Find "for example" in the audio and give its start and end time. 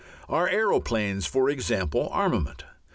1.27-2.09